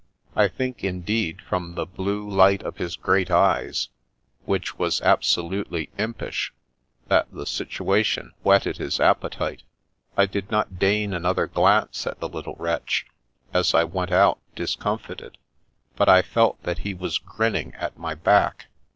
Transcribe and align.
I 0.35 0.47
think, 0.47 0.83
indeed, 0.83 1.43
from 1.43 1.75
the 1.75 1.85
blue 1.85 2.27
light 2.27 2.63
in 2.63 2.71
his 2.73 2.95
great 2.95 3.29
eyes 3.29 3.89
(which 4.45 4.79
was 4.79 4.99
absolutely 5.01 5.91
impish), 5.95 6.51
that 7.07 7.31
the 7.31 7.45
situation 7.45 8.31
whetted 8.41 8.77
his 8.77 8.99
appetite. 8.99 9.61
I 10.17 10.25
did 10.25 10.49
not 10.49 10.79
deign 10.79 11.13
another 11.13 11.45
glance 11.45 12.07
at 12.07 12.19
the 12.19 12.27
little 12.29 12.55
wretch, 12.57 13.05
as 13.53 13.75
I 13.75 13.83
went 13.83 14.11
out, 14.11 14.39
discomfited, 14.55 15.37
but 15.95 16.09
I 16.09 16.23
felt 16.23 16.63
that 16.63 16.79
he 16.79 16.95
was 16.95 17.19
grinning 17.19 17.75
at 17.75 17.95
my 17.99 18.15
back. 18.15 18.69